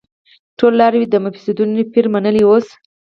[0.57, 2.67] ټولو لاروی د مفسيدينو پير منلی اوس